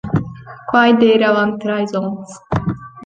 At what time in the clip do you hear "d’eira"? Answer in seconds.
1.01-1.27